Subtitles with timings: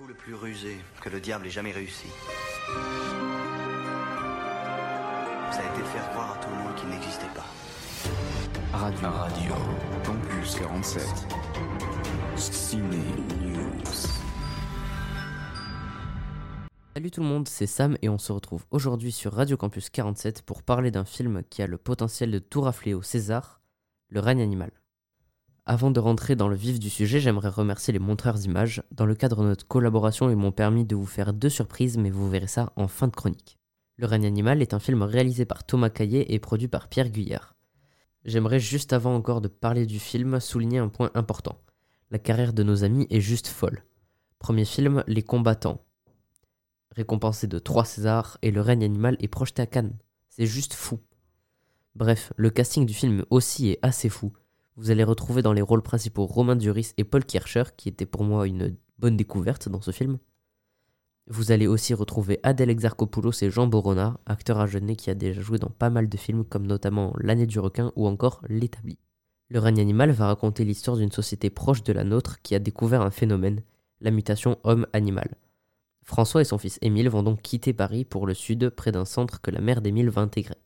[0.00, 2.06] coup le plus rusé que le diable ait jamais réussi.
[5.52, 7.44] Ça a été de faire croire à tout le monde qu'il n'existait pas.
[8.72, 9.54] Radio, Radio,
[10.02, 11.02] Campus 47.
[12.36, 12.96] Ciné
[13.42, 13.84] News.
[16.94, 20.40] Salut tout le monde, c'est Sam et on se retrouve aujourd'hui sur Radio Campus 47
[20.42, 23.60] pour parler d'un film qui a le potentiel de tout rafler au César,
[24.08, 24.79] Le règne animal.
[25.72, 28.82] Avant de rentrer dans le vif du sujet, j'aimerais remercier les montreurs d'images.
[28.90, 32.10] Dans le cadre de notre collaboration, ils m'ont permis de vous faire deux surprises, mais
[32.10, 33.56] vous verrez ça en fin de chronique.
[33.96, 37.54] Le règne animal est un film réalisé par Thomas Caillet et produit par Pierre Guyard.
[38.24, 41.62] J'aimerais juste avant encore de parler du film souligner un point important.
[42.10, 43.84] La carrière de nos amis est juste folle.
[44.40, 45.84] Premier film, Les combattants.
[46.96, 49.96] Récompensé de 3 Césars et le règne animal est projeté à Cannes.
[50.30, 50.98] C'est juste fou.
[51.94, 54.32] Bref, le casting du film aussi est assez fou.
[54.80, 58.24] Vous allez retrouver dans les rôles principaux Romain Duris et Paul Kircher, qui était pour
[58.24, 60.16] moi une bonne découverte dans ce film.
[61.26, 65.58] Vous allez aussi retrouver Adèle Exarchopoulos et Jean Borona, acteur ajeune qui a déjà joué
[65.58, 68.98] dans pas mal de films comme notamment L'année du requin ou encore L'établi.
[69.50, 73.02] Le règne animal va raconter l'histoire d'une société proche de la nôtre qui a découvert
[73.02, 73.60] un phénomène,
[74.00, 75.28] la mutation homme-animal.
[76.04, 79.42] François et son fils Émile vont donc quitter Paris pour le sud, près d'un centre
[79.42, 80.56] que la mère d'Émile va intégrer.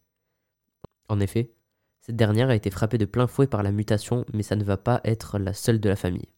[1.09, 1.53] En effet,
[2.05, 4.77] cette dernière a été frappée de plein fouet par la mutation, mais ça ne va
[4.77, 6.29] pas être la seule de la famille.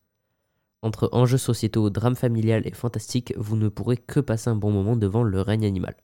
[0.80, 4.94] Entre enjeux sociétaux, drame familial et fantastique, vous ne pourrez que passer un bon moment
[4.94, 5.96] devant le règne animal.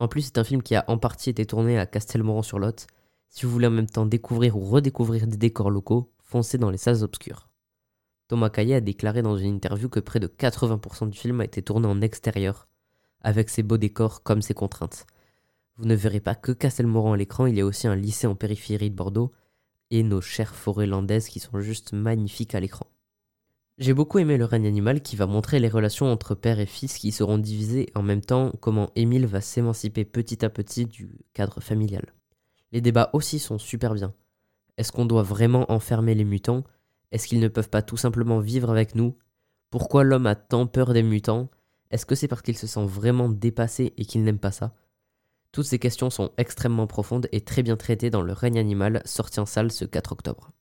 [0.00, 2.88] En plus, c'est un film qui a en partie été tourné à Castelmoron-sur-Lot.
[3.28, 6.76] Si vous voulez en même temps découvrir ou redécouvrir des décors locaux, foncez dans les
[6.76, 7.48] salles obscures.
[8.26, 11.62] Thomas Caillet a déclaré dans une interview que près de 80% du film a été
[11.62, 12.66] tourné en extérieur,
[13.20, 15.06] avec ses beaux décors comme ses contraintes.
[15.80, 18.34] Vous ne verrez pas que Castelmoran à l'écran, il y a aussi un lycée en
[18.34, 19.32] périphérie de Bordeaux
[19.90, 22.86] et nos chères forêts landaises qui sont juste magnifiques à l'écran.
[23.78, 26.98] J'ai beaucoup aimé le règne animal qui va montrer les relations entre père et fils
[26.98, 31.62] qui seront divisées en même temps comment Émile va s'émanciper petit à petit du cadre
[31.62, 32.12] familial.
[32.72, 34.12] Les débats aussi sont super bien.
[34.76, 36.62] Est-ce qu'on doit vraiment enfermer les mutants?
[37.10, 39.16] Est-ce qu'ils ne peuvent pas tout simplement vivre avec nous?
[39.70, 41.48] Pourquoi l'homme a tant peur des mutants?
[41.90, 44.74] Est-ce que c'est parce qu'il se sent vraiment dépassé et qu'il n'aime pas ça?
[45.52, 49.40] Toutes ces questions sont extrêmement profondes et très bien traitées dans Le règne animal, sorti
[49.40, 50.52] en salle ce 4 octobre.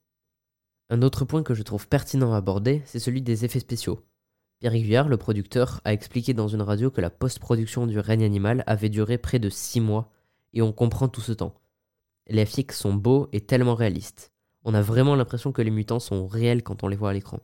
[0.89, 4.03] Un autre point que je trouve pertinent à aborder, c'est celui des effets spéciaux.
[4.59, 8.63] Pierre Guyard, le producteur, a expliqué dans une radio que la post-production du règne animal
[8.65, 10.11] avait duré près de 6 mois,
[10.53, 11.53] et on comprend tout ce temps.
[12.27, 14.31] Les FX sont beaux et tellement réalistes.
[14.63, 17.39] On a vraiment l'impression que les mutants sont réels quand on les voit à l'écran.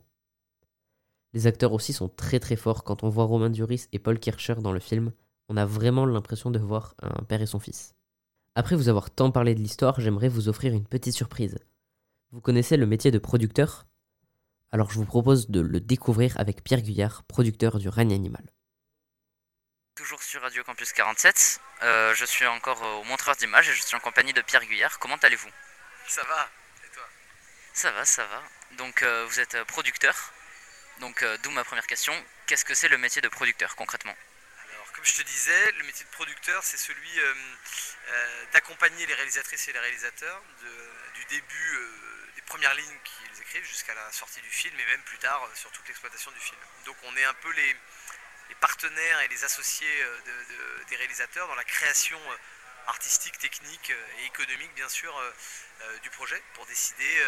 [1.33, 4.55] Les acteurs aussi sont très très forts quand on voit Romain Duris et Paul Kircher
[4.55, 5.11] dans le film,
[5.49, 7.95] on a vraiment l'impression de voir un père et son fils.
[8.55, 11.57] Après vous avoir tant parlé de l'histoire, j'aimerais vous offrir une petite surprise.
[12.31, 13.85] Vous connaissez le métier de producteur?
[14.71, 18.43] Alors je vous propose de le découvrir avec Pierre Guyard, producteur du règne animal.
[19.95, 23.95] Toujours sur Radio Campus 47, euh, je suis encore au montreur d'images et je suis
[23.95, 24.99] en compagnie de Pierre Guyard.
[24.99, 25.49] Comment allez-vous?
[26.07, 26.49] Ça va,
[26.85, 27.03] et toi?
[27.73, 28.41] Ça va, ça va.
[28.77, 30.15] Donc euh, vous êtes producteur,
[30.99, 32.13] donc euh, d'où ma première question.
[32.47, 34.15] Qu'est-ce que c'est le métier de producteur concrètement?
[34.95, 37.33] Comme je te disais, le métier de producteur, c'est celui euh,
[38.07, 40.41] euh, d'accompagner les réalisatrices et les réalisateurs
[41.15, 45.01] du début euh, des premières lignes qu'ils écrivent jusqu'à la sortie du film et même
[45.01, 46.59] plus tard sur toute l'exploitation du film.
[46.85, 47.75] Donc on est un peu les,
[48.61, 52.19] partenaires et les associés de, de, des réalisateurs dans la création
[52.87, 55.13] artistique, technique et économique bien sûr
[56.03, 57.21] du projet pour décider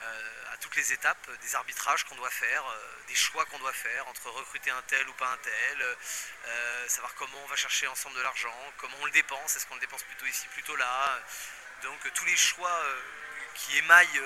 [0.00, 4.06] à toutes les étapes des arbitrages qu'on doit faire, euh, des choix qu'on doit faire
[4.08, 8.16] entre recruter un tel ou pas un tel, euh, savoir comment on va chercher ensemble
[8.16, 11.20] de l'argent, comment on le dépense, est-ce qu'on le dépense plutôt ici, plutôt là.
[11.82, 12.82] Donc tous les choix
[13.54, 14.22] qui émaillent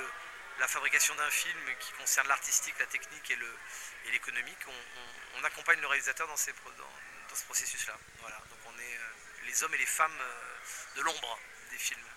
[0.58, 5.80] la fabrication d'un film qui concerne l'artistique, la technique et l'économique, on, on, on, accompagne
[5.80, 6.50] le réalisateur dans ce
[7.46, 7.94] processus-là.
[8.20, 8.36] Voilà.
[8.36, 8.98] Donc on est
[9.44, 10.18] les hommes et les femmes
[10.96, 11.38] de l'ombre
[11.70, 12.08] des films.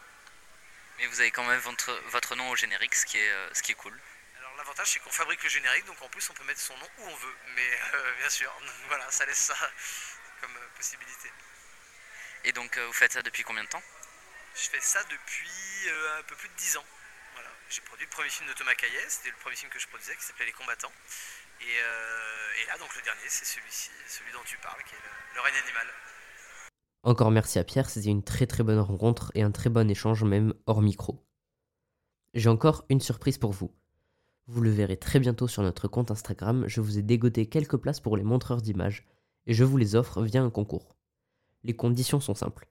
[0.98, 3.62] Mais vous avez quand même votre, votre nom au générique, ce qui est, euh, ce
[3.62, 4.00] qui est cool.
[4.40, 6.90] Alors l'avantage c'est qu'on fabrique le générique, donc en plus on peut mettre son nom
[7.00, 7.36] où on veut.
[7.56, 8.54] Mais euh, bien sûr,
[8.88, 9.56] voilà, ça laisse ça
[10.42, 11.32] comme euh, possibilité.
[12.44, 13.84] Et donc vous faites ça depuis combien de temps?
[14.56, 16.86] Je fais ça depuis un peu plus de 10 ans.
[17.34, 17.50] Voilà.
[17.70, 20.16] J'ai produit le premier film de Thomas Caillet, c'était le premier film que je produisais
[20.16, 20.94] qui s'appelait Les Combattants.
[21.62, 25.00] Et, euh, et, là donc le dernier c'est celui-ci, celui dont tu parles, qui est
[25.00, 25.88] le, le règne animal.
[27.06, 30.24] Encore merci à Pierre, c'était une très très bonne rencontre et un très bon échange
[30.24, 31.24] même hors micro.
[32.34, 33.70] J'ai encore une surprise pour vous.
[34.48, 38.00] Vous le verrez très bientôt sur notre compte Instagram, je vous ai dégoté quelques places
[38.00, 39.06] pour les montreurs d'images
[39.46, 40.96] et je vous les offre via un concours.
[41.64, 42.68] Les conditions sont simples.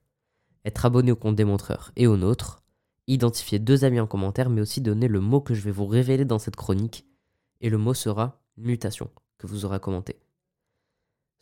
[0.65, 2.65] Être abonné au compte des montreurs et au nôtre,
[3.07, 6.25] identifier deux amis en commentaire mais aussi donner le mot que je vais vous révéler
[6.25, 7.07] dans cette chronique
[7.61, 10.19] et le mot sera mutation que vous aurez commenté.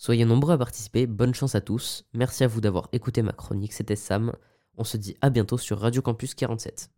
[0.04, 2.04] Soyez nombreux à participer, bonne chance à tous.
[2.12, 4.32] Merci à vous d'avoir écouté ma chronique, c'était Sam.
[4.76, 6.90] On se dit à bientôt sur Radio Campus 47.